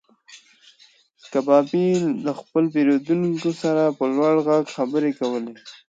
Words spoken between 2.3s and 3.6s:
خپل پیرودونکي